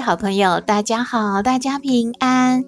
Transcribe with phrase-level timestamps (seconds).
[0.00, 2.64] 好朋友，大家好，大家平安。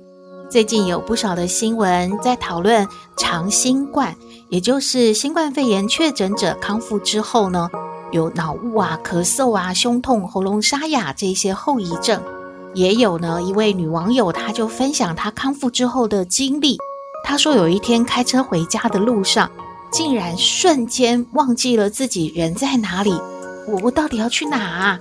[0.50, 2.86] 最近有不少的新闻在讨论
[3.16, 4.14] 长新冠，
[4.50, 7.70] 也就是新冠肺炎确诊者康复之后呢，
[8.12, 12.23] 有脑雾啊、咳嗽啊、胸痛、喉咙沙哑这些后遗症。
[12.74, 16.76] 也有呢，一位女网友，她就分享她康复之后的经历。
[17.24, 19.51] 她说，有一天开车回家的路上，
[19.90, 23.12] 竟然瞬间忘记了自己人在哪里。
[23.66, 25.01] 我我到底要去哪啊？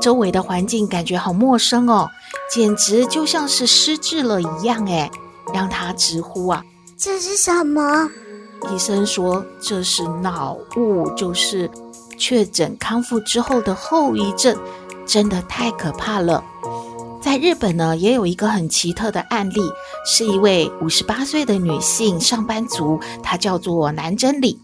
[0.00, 2.08] 周围的环境感觉好陌生哦，
[2.52, 5.10] 简直就像是失智了一样哎，
[5.52, 6.64] 让他直呼啊，
[6.96, 8.08] 这是什么？
[8.74, 11.70] 医生说这是脑雾，就是
[12.18, 14.56] 确诊康复之后的后遗症，
[15.06, 16.44] 真的太可怕了。
[17.22, 19.60] 在日本呢，也有一个很奇特的案例，
[20.06, 24.58] 是一位五十八岁的女性上班族，她叫做南真理。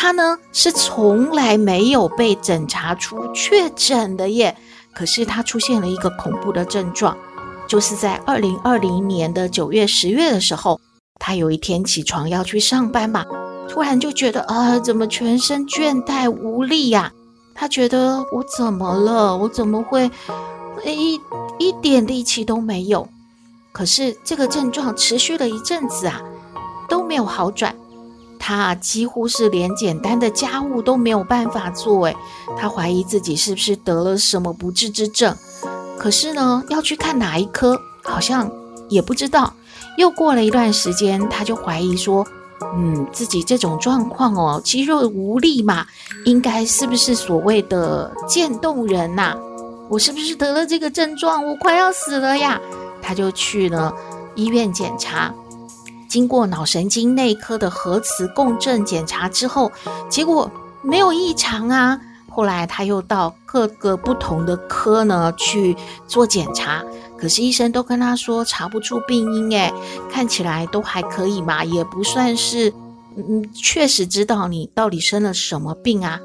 [0.00, 4.56] 他呢是从来没有被诊查出确诊的耶，
[4.94, 7.18] 可是他出现了一个恐怖的症状，
[7.66, 10.80] 就是在二零二零年的九月、十月的时候，
[11.18, 13.24] 他有一天起床要去上班嘛，
[13.68, 17.12] 突然就觉得啊，怎么全身倦怠无力呀？
[17.56, 19.36] 他觉得我怎么了？
[19.36, 20.08] 我怎么会？
[20.86, 21.20] 一
[21.58, 23.08] 一点力气都没有，
[23.72, 26.22] 可是这个症状持续了一阵子啊，
[26.88, 27.74] 都没有好转。
[28.38, 32.16] 他几乎是连简单的家务都没有办法做，诶，
[32.56, 35.36] 他怀疑自己是不是得了什么不治之症。
[35.98, 38.50] 可是呢，要去看哪一科，好像
[38.88, 39.52] 也不知道。
[39.96, 42.24] 又过了一段时间，他就怀疑说，
[42.76, 45.86] 嗯，自己这种状况哦，肌肉无力嘛，
[46.24, 49.36] 应该是不是所谓的渐冻人呐？
[49.88, 51.44] 我是不是得了这个症状？
[51.44, 52.60] 我快要死了呀！
[53.00, 53.92] 他就去了
[54.34, 55.34] 医院检查，
[56.08, 59.70] 经过脑神经内科的核磁共振检查之后，
[60.08, 60.50] 结果
[60.82, 62.00] 没有异常啊。
[62.30, 65.76] 后来他又到各个不同的科呢去
[66.06, 66.84] 做检查，
[67.16, 69.72] 可是医生都跟他说查不出病因，诶，
[70.08, 72.72] 看起来都还可以嘛，也不算是，
[73.16, 76.20] 嗯，确实知道你到底生了什么病啊。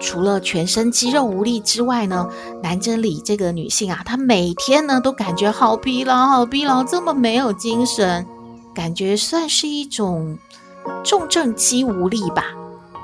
[0.00, 2.28] 除了全身肌肉无力之外呢，
[2.62, 8.26] 南真理这个女性啊，她每天呢都感觉好疲劳，好疲劳，这么没有精神，
[8.74, 10.38] 感觉算是一种
[11.04, 12.46] 重症肌无力吧。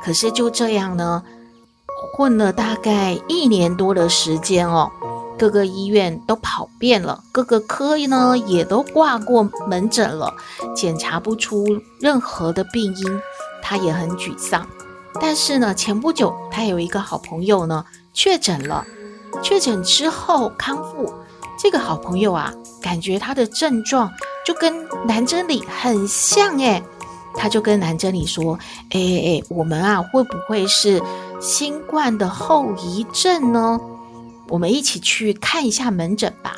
[0.02, 1.22] 可是就这样呢，
[2.16, 4.90] 混了大概一年多的时间哦，
[5.38, 10.34] 各个医院都跑遍了，各个科呢也都挂过门诊了，
[10.74, 11.66] 检查不出
[12.00, 13.20] 任何的病因，
[13.62, 14.66] 他也很沮丧。
[15.20, 18.86] 但是呢，前不久他有一个好朋友呢确诊了，
[19.42, 21.12] 确诊之后康复，
[21.58, 24.10] 这个好朋友啊，感觉他的症状
[24.50, 24.74] 就跟
[25.06, 26.82] 南真理很像诶，
[27.34, 28.58] 他就跟南真理说
[28.90, 31.00] ：“哎哎，我们啊会不会是
[31.40, 33.80] 新冠的后遗症呢？
[34.48, 36.56] 我们一起去看一下门诊吧。”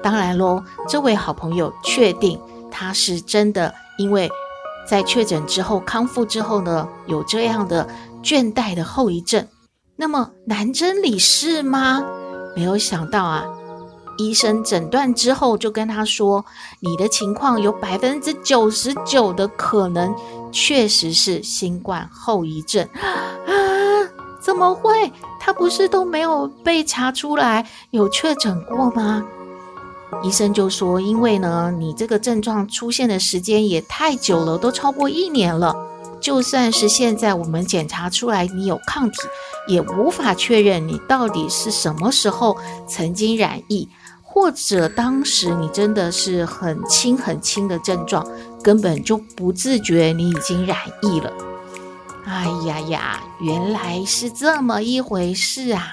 [0.00, 2.40] 当然喽，这位好朋友确定
[2.70, 4.30] 他是真的，因为。
[4.86, 7.88] 在确诊之后，康复之后呢，有这样的
[8.22, 9.48] 倦怠的后遗症。
[9.96, 12.04] 那么南真理是吗？
[12.54, 13.46] 没有想到啊，
[14.16, 16.44] 医生诊断之后就跟他说，
[16.80, 20.14] 你的情况有百分之九十九的可能
[20.52, 23.02] 确实是新冠后遗症 啊！
[24.40, 25.12] 怎么会？
[25.40, 29.24] 他不是都没有被查出来有确诊过吗？
[30.22, 35.74] 医生就说：“因为呢，你这个症状出现的时间也太久了，都超过一年了。
[36.20, 39.18] 就算是现在我们检查出来你有抗体，
[39.68, 42.56] 也无法确认你到底是什么时候
[42.86, 43.86] 曾经染疫，
[44.34, 48.26] 或者当时你真的是很轻很轻的症状，
[48.60, 51.32] 根本就不自觉你已经染疫了。
[52.26, 55.86] 哎呀呀，原来是这么一回事啊！”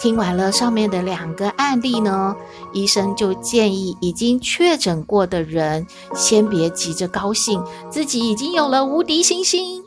[0.00, 2.36] 听完了上面的两个案例呢，
[2.72, 5.84] 医生就建议已经确诊过的人
[6.14, 7.60] 先别急着高兴，
[7.90, 9.82] 自己已经有了无敌星星，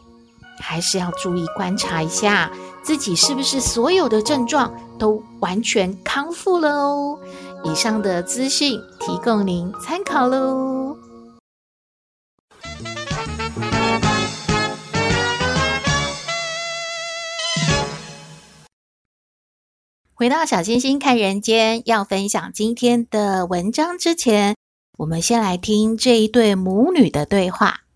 [0.59, 2.51] 还是要注意观察一下
[2.83, 7.19] 自己是不是所有的症状都完全康复了哦。
[7.63, 10.97] 以上的资讯提供您参考喽。
[20.13, 24.55] 回到小星星看人间，要分享今天的文章之前，
[24.97, 27.86] 我们先来听这一对母女的对话。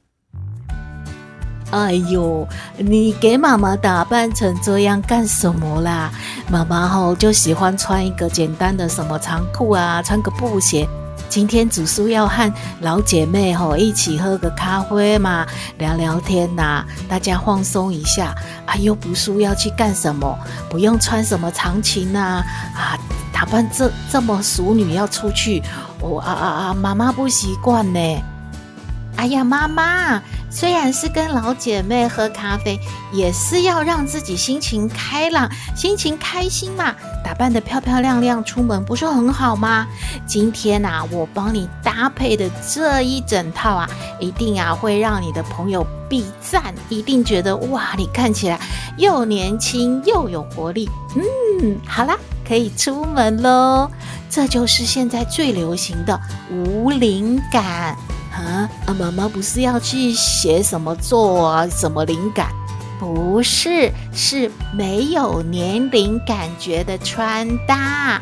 [1.72, 2.48] 哎呦，
[2.78, 6.12] 你给妈妈打扮成这样干什么啦？
[6.50, 10.88] 妈妈吼就喜欢穿一个简单的什么长裤啊，穿个布鞋。
[11.30, 15.48] 今天主书要和老姐妹吼一起喝个咖啡嘛，
[15.78, 18.36] 聊聊天呐、大家放松一下。
[18.66, 20.38] 啊，又不输要去干什么？
[20.70, 22.44] 不用穿什么长裙呐，
[22.76, 23.00] 啊，
[23.32, 25.64] 打扮这这么淑女要出去，
[26.02, 28.22] 哦啊啊啊，妈妈不习惯呢。
[29.18, 32.80] 哎呀，妈妈，虽然是跟老姐妹喝咖啡，
[33.14, 36.96] 也是要让自己心情开朗、心情开心嘛。
[37.24, 39.86] 打扮得漂漂亮亮出门，不是很好吗？
[40.26, 43.88] 今天啊，我帮你搭配的这一整套啊，
[44.20, 48.60] 一定啊会让你的朋友必赞，一定觉得哇，你看起来
[48.98, 50.90] 又年轻又有活力。
[51.16, 52.18] 嗯，好啦，
[52.48, 53.90] 可以出门喽。
[54.30, 56.20] 这就是现在最流行的
[56.50, 57.96] 无灵感。
[58.46, 58.94] 啊啊！
[58.94, 61.68] 妈妈不是要去写什么作啊？
[61.68, 62.50] 什么灵感？
[63.00, 68.22] 不是，是没有年龄感觉的穿搭。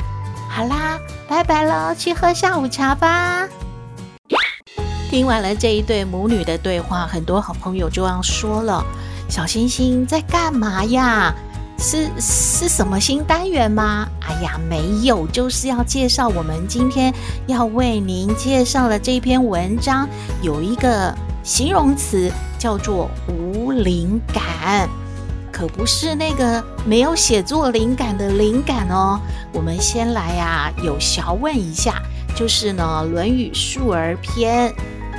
[0.50, 3.48] 好啦，拜拜喽，去喝下午茶吧。
[5.10, 8.86] 听完了这一对母女的对话，很多好朋友就要说了
[9.28, 11.34] ：“小星星在干嘛呀？”
[11.82, 14.08] 是是什么新单元吗？
[14.30, 17.12] 哎呀，没有，就是要介绍我们今天
[17.48, 20.08] 要为您介绍的这篇文章，
[20.44, 24.88] 有一个形容词叫做无灵感，
[25.52, 29.20] 可不是那个没有写作灵感的灵感哦。
[29.52, 32.00] 我们先来啊，有小问一下，
[32.36, 34.70] 就是呢，《论语·述而篇》。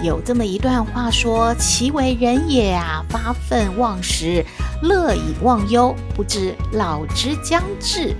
[0.02, 4.42] 有这么一段话说：“其为人也啊，发愤忘食，
[4.80, 8.16] 乐以忘忧，不知老之将至。”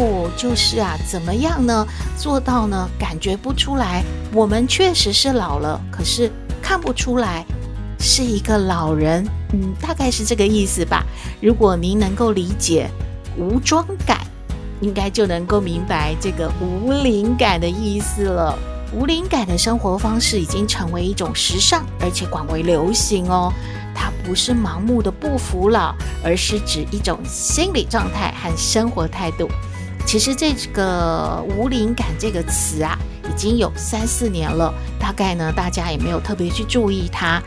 [0.00, 1.86] 哦，就是啊，怎么样呢？
[2.16, 2.88] 做到呢？
[2.98, 4.02] 感觉不出来，
[4.32, 6.32] 我们确实是老了，可是
[6.62, 7.44] 看不出来
[7.98, 9.28] 是一个老人。
[9.52, 11.04] 嗯，大概是这个意思吧。
[11.42, 12.88] 如果您能够理解
[13.36, 14.20] 无妆感，
[14.80, 18.58] 应该就能够明白这个无灵感的意思了。
[18.94, 23.52] 无灵感的生活方式已经成为一种时尚，而且广为流行哦。
[23.94, 25.94] 它不是盲目的不服老，
[26.24, 29.46] 而是指一种心理状态和生活态度。
[30.10, 32.98] 其实这个“无灵感”这个词啊，
[33.28, 37.40] 已经有三四年了，大概呢，大家也没有特别去注意它。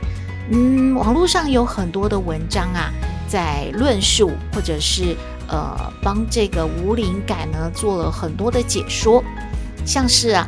[0.50, 2.89] 嗯，网络上有很多的文章啊，
[3.27, 5.13] 在论述或者是
[5.50, 9.21] 呃，帮这个无灵感呢做了很多的解说，
[9.86, 10.48] 像是啊。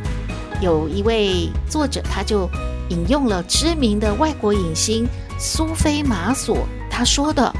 [0.62, 2.50] 有一位作者，他就
[2.88, 5.06] 引用了知名的外国影星
[5.38, 7.54] 苏菲玛索他说的：“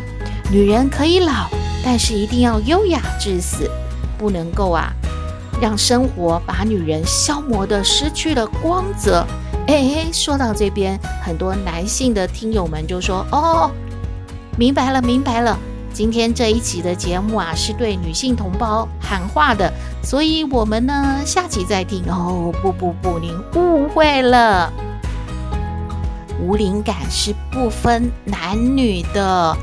[0.50, 1.50] 女人可以老，
[1.84, 3.70] 但是一定要优雅至死，
[4.18, 4.92] 不能够啊，
[5.62, 9.26] 让生活把女人消磨得失去了光泽。”
[9.68, 13.72] 哎，说到这边，很多男性的听友们就说：“哦，
[14.58, 15.58] 明白了，明白了。”
[15.92, 19.72] 今天这一集的节目啊，是对女性同胞喊话的，
[20.04, 22.54] 所以我们呢，下集再听哦。
[22.62, 24.72] 不不不，您误会了，
[26.40, 29.58] 无灵感是不分男女的，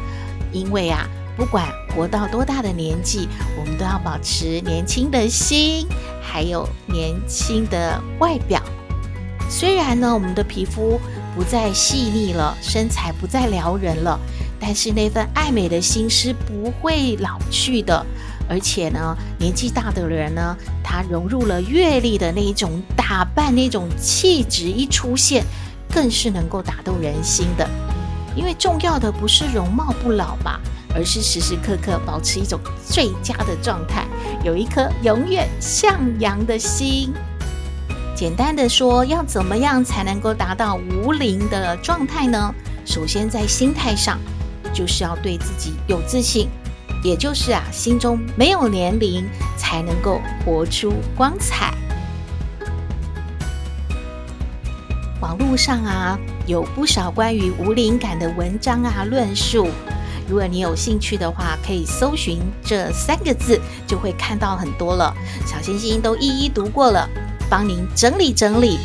[0.53, 5.87] 因为啊，不管活到多大的年纪，我们都要保持年轻的心，
[6.23, 8.63] 还有年轻的外表。
[9.49, 11.01] 虽然呢，我们的皮肤
[11.35, 14.19] 不再细腻了，身材不再撩人了。
[14.61, 18.07] 但是那份爱美的心是不会老去的，
[18.49, 25.45] 而且呢，年纪大的人呢，他融入了阅历的那一种打扮，那种气质一出现，
[25.91, 27.69] 更是能够打动人心的。
[28.37, 30.61] 因为重要的不是容貌不老嘛，
[30.95, 34.07] 而是时时刻刻保持一种最佳的状态，
[34.45, 37.13] 有一颗永远向阳的心。
[38.15, 42.55] 简单的说，要怎么样才能够达到无灵的状态呢？
[42.85, 44.19] 首先在心态上。
[44.75, 46.49] 就是要对自己有自信，
[47.05, 49.23] 也就是啊，心中没有年龄，
[49.55, 51.75] 才能够活出光彩。
[55.21, 59.69] 网络上啊，有不少关于无灵感的文章啊，论述。
[60.29, 65.15] 如果你有兴趣的话，可以搜寻这三个字，就会看到很多了。
[65.47, 67.09] 小星星都一一读过了，
[67.51, 68.79] 帮您整理整理。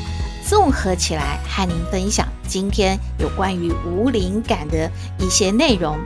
[0.48, 4.89] 综合起来和您分享今天有关于无灵感的
[5.20, 5.98] 一些内容。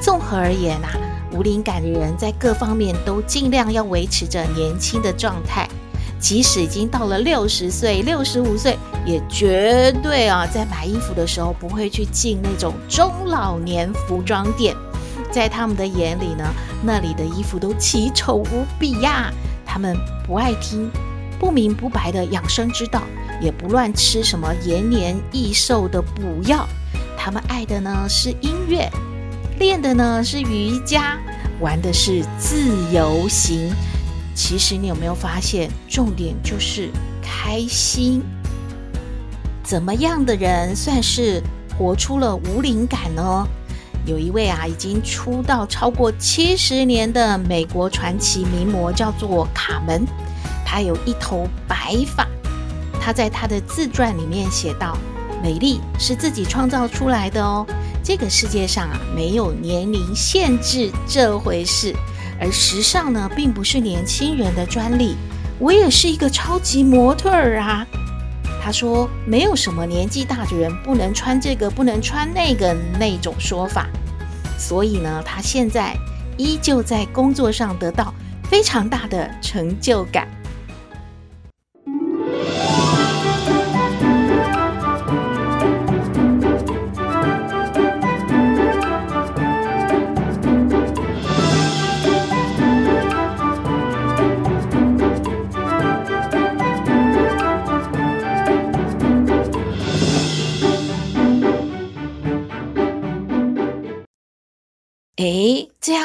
[0.00, 0.90] 综合而言啊，
[1.32, 5.66] 无灵感的人在各方面都尽量要维持着年轻的状态，
[6.22, 14.74] 即使已经到了六十岁、六十五岁，也绝对啊，在买衣服的时候不会去进那种中老年服装店，
[15.32, 16.44] 在他们的眼里呢，
[16.80, 19.32] 那里的衣服都奇丑无比呀。
[19.66, 20.88] 他们不爱听
[21.40, 23.02] 不明不白的养生之道，
[23.40, 26.64] 也不乱吃什么延年益寿的补药。
[27.18, 28.88] 他们爱的呢是音乐，
[29.58, 31.18] 练的呢是瑜伽，
[31.60, 33.72] 玩的是自由行。
[34.34, 36.90] 其实你有没有发现，重点就是
[37.22, 38.22] 开心？
[39.62, 41.42] 怎么样的人算是
[41.78, 43.46] 活出了无灵感呢？
[44.04, 50.04] 有一位啊，已经出道超过七十年的美国传奇名模，叫做卡门。
[50.64, 52.26] 她有一头白发。
[53.00, 54.98] 她在她的自传里面写道
[55.40, 57.64] ：“美丽是自己创造出来的哦，
[58.02, 61.94] 这个世界上啊，没有年龄限制这回事。
[62.42, 65.14] 而时尚呢，并不是年轻人的专利。
[65.60, 67.86] 我也是一个超级模特儿啊。”
[68.60, 73.86] 他说：“没有什么年纪大的人不能穿这个，不能穿那个那种说法。
[74.58, 75.96] 所以呢，他现在
[76.36, 78.12] 依旧在工作上得到
[78.50, 80.26] 非常大的成就感。”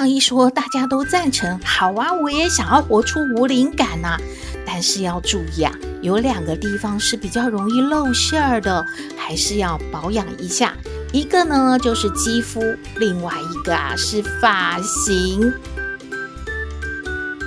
[0.08, 1.60] 一说，大家都赞成。
[1.64, 4.18] 好啊，我也想要活出无灵感呐。
[4.66, 5.72] 但是要注意啊，
[6.02, 8.86] 有两个地方是比较容易露馅儿的，
[9.18, 10.74] 还是要保养一下。
[11.14, 12.62] 一个呢就是肌肤，
[12.98, 15.54] 另外一个啊是发型。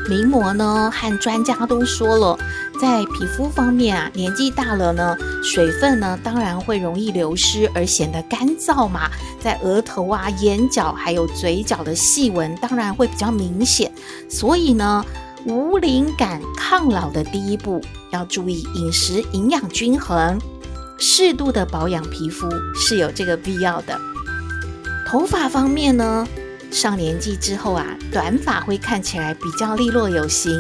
[0.09, 2.39] 名模呢和专家都说了。
[2.81, 9.11] 在皮肤方面啊，年纪大了呢，水分呢当然会容易流失，而显得干燥嘛。
[9.39, 13.93] 在额头啊、眼角还有嘴角的细纹，当然会比较明显。
[14.31, 15.05] 所以呢，
[15.45, 20.39] 无灵感抗老的第一步，要注意饮食营养均衡，
[20.99, 24.01] 适度的保养皮肤是有这个必要的。
[25.07, 26.27] 头发方面呢，
[26.71, 30.51] 上年纪之后啊，短发会看起来比较利落有型。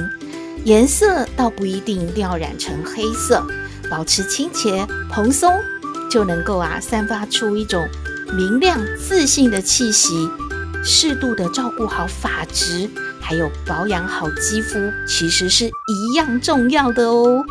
[0.64, 3.44] 颜色倒不一定一定要染成黑色，
[3.90, 5.50] 保持清洁蓬松，
[6.10, 7.88] 就能够啊散发出一种
[8.34, 10.28] 明亮自信的气息。
[10.84, 12.88] 适度的照顾好发质，
[13.20, 17.44] 还有保养好肌肤，其实是一样重要的哦。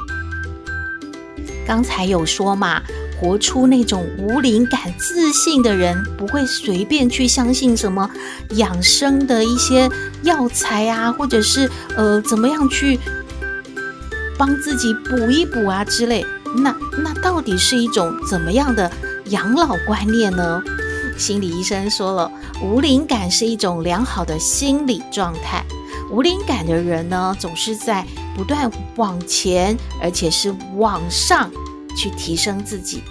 [1.67, 2.81] 刚才有说嘛。
[3.19, 8.09] 活出那种无灵感、自信的人，不会随便去相信什么
[8.51, 9.89] 养生的一些
[10.23, 12.97] 药材啊，或者是呃怎么样去
[14.37, 16.25] 帮自己补一补啊之类。
[16.55, 16.73] 那
[17.03, 18.89] 那到底是一种怎么样的
[19.25, 20.63] 养老观念呢？
[21.17, 22.31] 心理医生说了，
[22.63, 25.63] 无灵感是一种良好的心理状态。
[26.09, 31.51] 无灵感的人呢，总是在不断往前，而且是往上。
[31.99, 33.03] 去提升自己，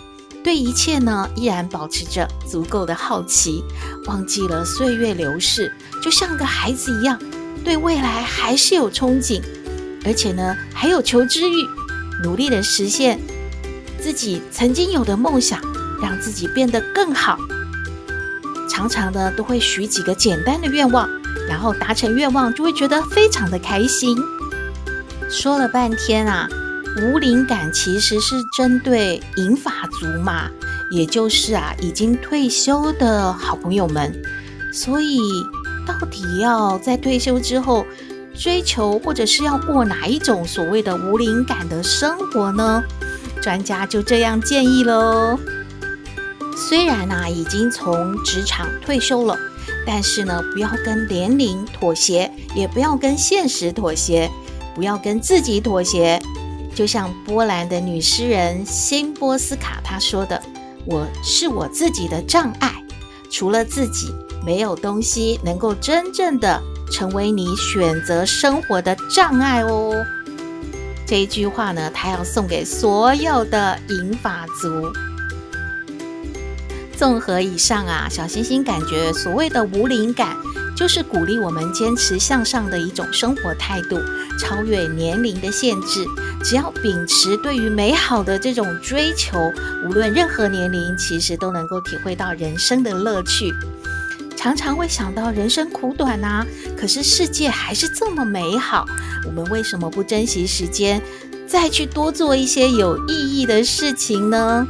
[0.43, 3.63] 对一切呢依然保持着足够的好奇，
[4.07, 5.71] 忘记了岁月流逝，
[6.03, 7.19] 就像个孩子一样，
[7.63, 9.43] 对未来还是有憧憬，
[10.07, 11.67] 而且呢还有求知欲，
[12.25, 13.21] 努力的实现
[14.01, 15.61] 自己曾经有的梦想，
[16.01, 17.39] 让自己变得更好。
[18.71, 21.07] 常常呢都会许几个简单的愿望，
[21.47, 24.17] 然后达成愿望就会觉得非常的开心。
[25.29, 26.49] 说了半天啊。
[27.01, 30.51] 无灵感其实是针对银发族嘛，
[30.91, 34.15] 也就是啊已经退休的好朋友们。
[34.73, 35.19] 所以
[35.87, 37.85] 到底要在退休之后
[38.35, 42.83] 追求，或者是要过哪一种所谓的无灵感的生活呢？
[43.41, 45.39] 专家就这样建议喽。
[46.57, 49.39] 虽然啊已经从职场退休了，
[49.87, 54.29] 但是呢不要跟年龄妥协，也不要跟现实妥协，
[54.75, 56.21] 不要跟自己妥协。
[56.79, 60.41] 就像波兰的女诗人辛波斯卡她说的
[60.87, 62.73] ：“我是我自己的障碍，
[63.33, 64.15] 除了自己，
[64.47, 69.93] 没有东西能够真正的成为你选择生活的障碍哦。”
[71.05, 74.93] 这一句话呢，她要送给所有的银发族。
[76.97, 80.37] 综合以上啊，小星星感觉所谓的无灵感，
[80.79, 83.99] 就是鼓励我们坚持向上的一种生活态度，
[84.39, 86.07] 超越年龄的限制。
[86.45, 89.37] 只要秉持对于美好的这种追求，
[89.85, 93.53] 无论任何年龄，其实都能够体会到人生的乐趣。
[94.37, 96.47] 常常会想到人生苦短啊，
[96.79, 98.87] 可是世界还是这么美好，
[99.27, 101.03] 我们为什么不珍惜时间，
[101.45, 104.65] 再去多做一些有意义的事情呢？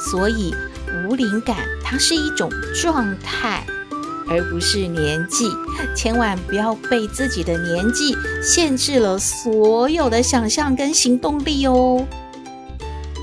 [0.00, 0.52] 所以，
[1.04, 3.64] 无灵感它是一种状态，
[4.28, 5.50] 而不是年纪。
[5.94, 12.06] 千万不要被自己的年纪限制了所有的想象跟行动力哦。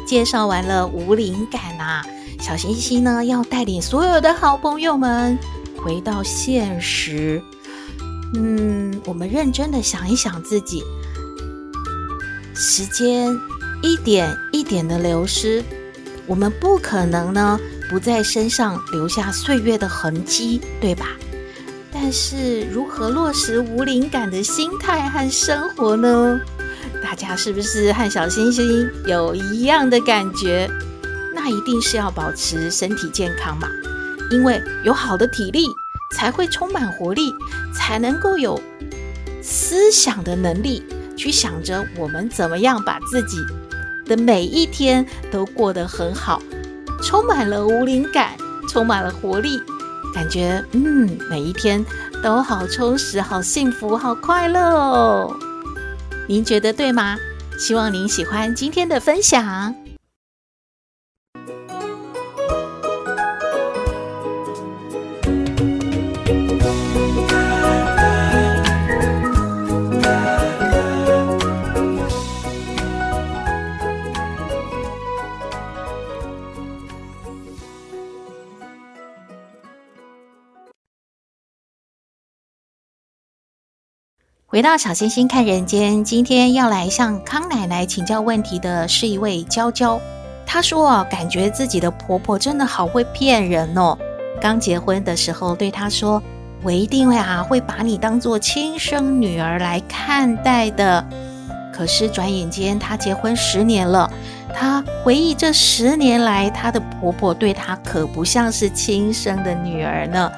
[0.06, 2.06] 介绍完了无灵感啊，
[2.40, 5.38] 小星星呢要带领所有的好朋友们
[5.78, 7.42] 回到现实。
[8.36, 10.84] 嗯，我们认真的想一想自己，
[12.56, 13.32] 时间
[13.82, 15.64] 一点一点的流失，
[16.26, 17.60] 我们不可能呢
[17.90, 21.08] 不在身上留下岁月的痕迹，对吧？
[21.92, 26.40] 但是如何落实无灵感的心态和生活呢？
[27.04, 30.70] 大家是不是和小星星有一样的感觉？
[31.36, 33.68] 那一定是要保持身体健康嘛，
[34.32, 35.68] 因为有好的体力，
[36.16, 37.34] 才会充满活力，
[37.76, 38.60] 才能够有
[39.42, 40.84] 思想的能力，
[41.16, 43.38] 去想着我们怎么样把自己
[44.06, 46.42] 的每一天都过得很好，
[47.04, 48.32] 充满了无灵感，
[48.70, 49.62] 充满了活力，
[50.16, 51.86] 感觉嗯，每一天
[52.24, 55.36] 都好充实、好幸福、好快乐哦。
[56.28, 57.18] 您觉得对吗？
[57.60, 59.76] 希望您喜欢今天的分享。
[84.54, 90.00] 回到小星星看人间，今天要来向康奶奶请教问题的是一位娇娇。
[90.46, 93.98] 她说，感觉自己的婆婆真的好会骗人哦。
[94.40, 96.22] 刚结婚的时候对她说
[96.62, 101.04] ：“我一定会啊，会把你当做亲生女儿来看待的。”
[101.74, 104.08] 可是转眼间，她结婚十年了，
[104.54, 110.32] 她回忆这十年来，她的婆婆对她可不像是亲生的女儿呢。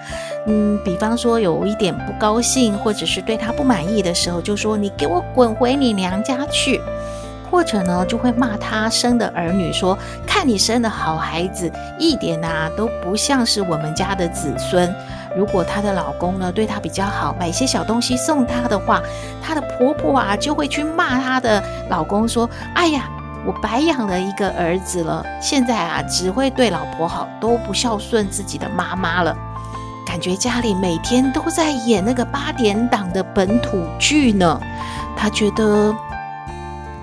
[0.48, 6.80] 嗯，比方说有一点不高兴，或者是对他不满意的时候，就说你给我滚回你娘家去，
[7.50, 14.94] 或者呢就会骂他生的儿女说，看你生的好孩子，一点啊都不像是我们家的子孙。
[15.36, 19.02] 如果她的老公呢对她比较好，买些小东西送她的话，
[19.42, 23.10] 她的婆婆啊就会去骂她的老公说，哎呀，
[23.46, 29.36] 我白养了一个儿子了，现在啊只会对老婆好，都不孝顺自己的妈妈了。
[30.16, 34.58] 感觉家里每天都在演那个八点档的本土剧呢。
[35.14, 35.94] 他觉得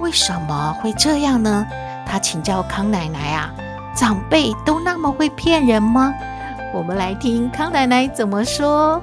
[0.01, 1.66] 为什么会这样呢？
[2.07, 3.53] 他请教康奶奶啊，
[3.94, 6.14] 长辈都那么会骗人吗？
[6.72, 8.98] 我们来听康奶奶怎么说。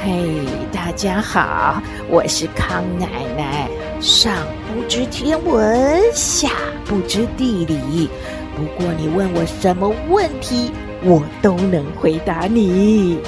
[0.00, 3.68] 嘿，大家好，我是康奶奶。
[4.06, 6.48] 上不知天文，下
[6.84, 8.08] 不知地理。
[8.54, 10.70] 不过你问我什么问题，
[11.02, 13.18] 我都能回答你。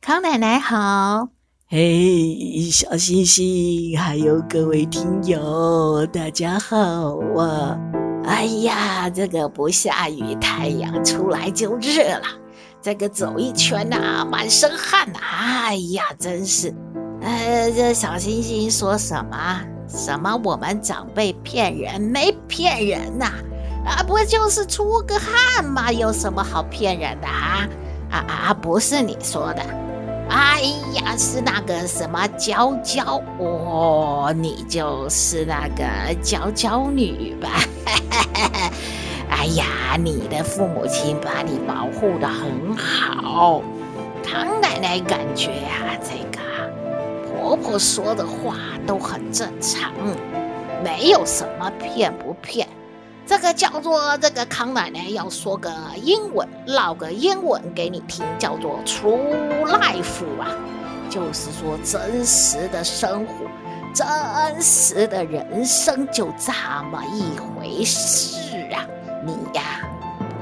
[0.00, 1.28] 康奶奶好，
[1.68, 7.78] 嘿，小星星，还有各位听友，大家好啊！
[8.24, 12.41] 哎呀，这个不下雨，太阳出来就热了。
[12.82, 15.20] 这个走一圈呐、满身汗呐！
[15.22, 16.74] 哎呀，真是，
[17.22, 19.60] 呃，这小星星说什么？
[19.86, 22.00] 什么我们长辈骗人？
[22.00, 23.26] 没骗人呐！
[23.86, 25.92] 啊，不就是出个汗嘛？
[25.92, 27.68] 有什么好骗人的啊？
[28.10, 28.18] 啊
[28.48, 29.62] 啊，不是你说的，
[30.28, 30.62] 哎
[30.94, 35.84] 呀，是那个什么娇娇哦，你就是那个
[36.20, 37.48] 娇娇女吧？
[39.42, 43.60] 哎呀，你的父母亲把你保护得很好。
[44.22, 46.38] 康奶奶感觉呀、啊，这个
[47.26, 48.54] 婆婆说的话
[48.86, 49.92] 都很正常，
[50.84, 52.68] 没有什么骗不骗。
[53.26, 55.68] 这个叫做这个康奶奶要说个
[56.00, 60.54] 英文，唠个英文给你听，叫做 True Life 啊，
[61.10, 63.32] 就是说真实的生活，
[63.92, 64.06] 真
[64.62, 66.52] 实的人生就这
[66.92, 68.36] 么一回事
[68.72, 68.86] 啊。
[69.24, 69.80] 你呀，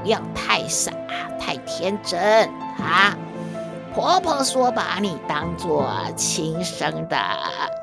[0.01, 0.91] 不要太傻，
[1.39, 2.19] 太天真
[2.79, 3.15] 啊！
[3.93, 7.17] 婆婆说把你当做亲生的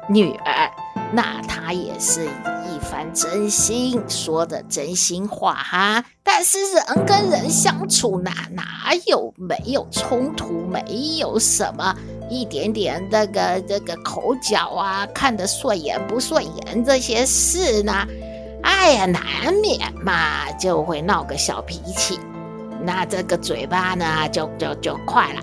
[0.09, 0.71] 女儿，
[1.13, 6.03] 那她也是一番真心说的真心话哈。
[6.23, 11.95] 但是人跟人相处哪哪有没有冲突，没有什么
[12.31, 17.93] 一点点这个这个口角啊，看得顺眼不顺眼这些事呢？
[18.63, 22.19] 哎呀，难免嘛，就会闹个小脾气，
[22.83, 25.43] 那这个嘴巴呢，就就就快了，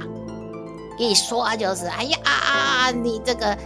[0.97, 3.57] 一说就是，哎呀，你这个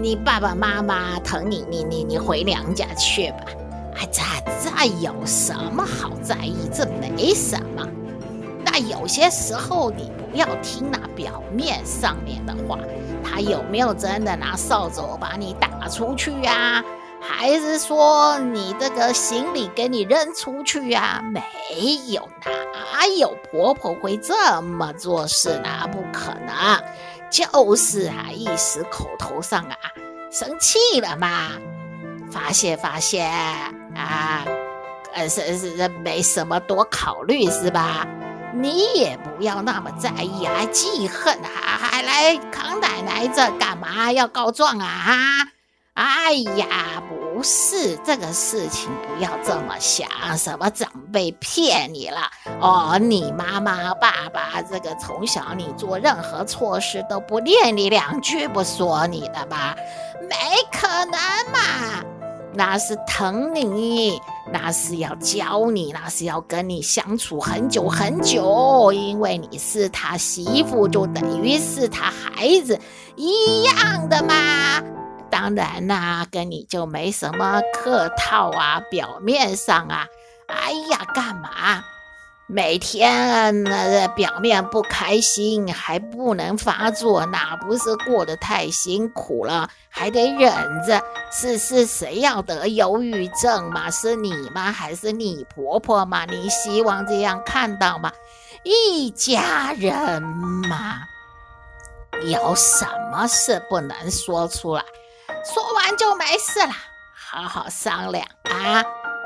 [0.00, 3.38] 你爸爸妈妈疼你，你你你回娘家去吧。
[3.96, 4.22] 哎，这
[4.62, 6.68] 这有什么好在意？
[6.72, 7.86] 这没什么。
[8.64, 12.78] 那有些时候你不要听那表面上面的话，
[13.24, 16.84] 他有没有真的拿扫帚把你打出去呀？
[17.30, 21.22] 还是说你这个行李给你扔出去呀？
[21.30, 21.40] 没
[22.08, 22.26] 有，
[22.72, 25.88] 哪有婆婆会这么做事呢？
[25.92, 26.82] 不可能，
[27.30, 29.76] 就是啊，一时口头上啊
[30.32, 31.50] 生气了嘛，
[32.30, 34.44] 发泄发泄啊，
[35.12, 38.06] 呃是是是没什么多考虑是吧？
[38.54, 44.10] 你也不要那么在意，还记恨，还还来康奶奶这干嘛？
[44.10, 45.46] 要告状啊？
[45.94, 50.08] 哎呀，不不是这个事情，不要这么想。
[50.36, 52.18] 什么长辈骗你了？
[52.60, 59.76] 哦，你妈妈、爸爸，这个从小你做任何错事都不念你两句，不说你的吧？
[60.28, 60.34] 没
[60.72, 61.12] 可能
[61.52, 62.04] 嘛！
[62.54, 64.20] 那是疼你，
[64.52, 72.80] 那是要教你，那是要跟你相处很久很久，因为你是他媳妇，就等于是他孩子
[73.14, 74.82] 一样的嘛。
[75.40, 80.04] 当然啦、跟你就没什么客套啊，表面上啊，
[80.48, 81.84] 哎呀，干嘛？
[82.48, 89.70] 每天那表面不开心还不能发作，那不是过得太辛苦了？
[89.88, 90.50] 还得忍
[90.84, 91.00] 着。
[91.30, 93.88] 是是，谁要得忧郁症吗？
[93.92, 94.72] 是你吗？
[94.72, 96.24] 还是你婆婆吗？
[96.24, 98.10] 你希望这样看到吗？
[98.64, 101.02] 一家人嘛，
[102.24, 104.82] 有什么事不能说出来？
[105.44, 106.72] 说完就没事了，
[107.14, 108.84] 好好商量啊！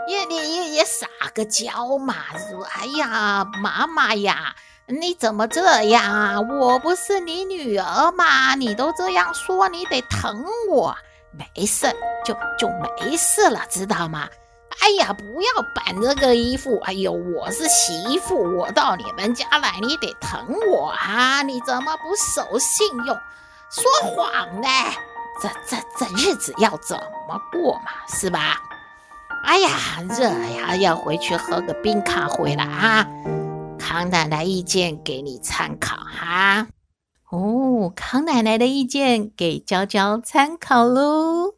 [0.09, 4.55] 也你也也撒个娇嘛，说哎呀，妈妈呀，
[4.87, 6.41] 你怎么这样啊？
[6.41, 8.55] 我不是你女儿吗？
[8.55, 10.97] 你都这样说，你得疼我。
[11.31, 11.87] 没事，
[12.25, 14.29] 就就没事了，知道吗？
[14.81, 21.43] 哎呀，不要板着个衣服，哎呦，我是媳妇，我到你们家来，你得疼我啊！
[21.43, 23.19] 你怎么不守信用，
[23.71, 24.69] 说谎呢？
[25.41, 26.97] 这这这日子要怎
[27.29, 28.61] 么过嘛，是吧？
[29.45, 29.71] 哎呀，
[30.09, 33.07] 热呀，要回去喝个冰咖啡了啊！
[33.79, 36.69] 康奶奶意见给你参考哈。
[37.31, 41.55] 哦，康奶奶的意见给娇娇参考喽。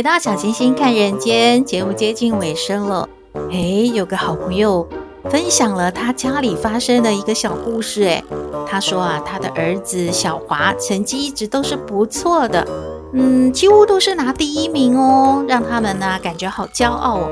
[0.00, 3.06] 回到小星星看人间，节目接近尾声了。
[3.52, 3.58] 哎，
[3.92, 4.88] 有个好朋友
[5.24, 8.04] 分享了他家里发生的一个小故事。
[8.04, 8.24] 哎，
[8.66, 12.66] 他说啊，他的儿子小华成绩一直都是不错的，
[13.12, 17.28] 嗯，几乎都是拿第一名哦，让他们呢感觉好骄傲哦。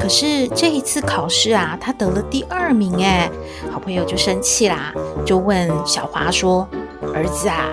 [0.00, 2.96] 可是这一次考试啊，他得了第二名。
[3.04, 3.30] 哎，
[3.70, 4.90] 好朋友就生气啦，
[5.26, 6.66] 就问小华说
[7.12, 7.68] ：“儿子啊，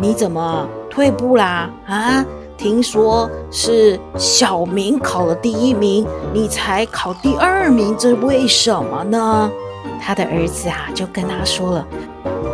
[0.00, 1.68] 你怎么退步啦？
[1.88, 2.24] 啊？”
[2.60, 9.50] 听说是小明考了第一名，你才考第二名，这为什么呢？
[9.98, 11.86] 他的儿子啊就跟他说了：“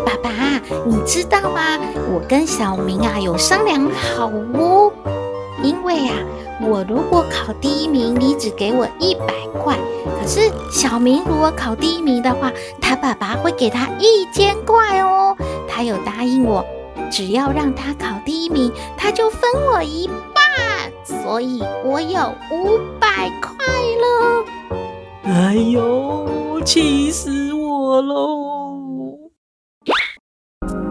[0.07, 0.31] 爸爸，
[0.85, 1.61] 你知道吗？
[2.15, 4.93] 我跟小明啊有商量好哦，
[5.61, 6.15] 因为啊，
[6.63, 9.75] 我如果考第一名，你只给我一百块；
[10.21, 15.37] 可是小明如果考第一名的话，他爸爸会给他一千块哦。
[15.67, 16.65] 他有答应我。”
[17.11, 23.53] 只要让他考第一名，他就分我一半，所以我有五百块
[24.03, 24.45] 了。
[25.25, 29.19] 哎呦，气死我喽！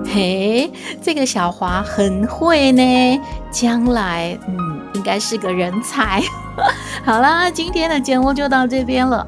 [0.06, 6.22] 嘿，这个小华很会呢，将来嗯，应该是个人才。
[7.04, 9.28] 好啦，今天的节目就到这边了。